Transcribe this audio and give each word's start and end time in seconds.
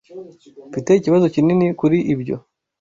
Mfite 0.69 0.89
ikibazo 0.95 1.25
kinini 1.33 1.65
kuri 1.79 1.97
ibyo. 2.13 2.35